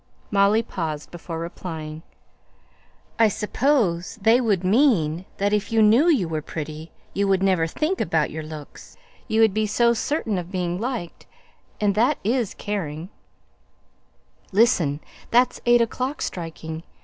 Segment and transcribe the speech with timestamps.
[0.31, 2.01] Molly paused before replying,
[3.19, 7.67] "I suppose they would mean that if you knew you were pretty, you would never
[7.67, 11.27] think about your looks; you would be so certain of being liked,
[11.79, 13.09] and that it is caring"
[14.51, 15.01] "Listen!
[15.29, 16.81] that's eight o'clock striking.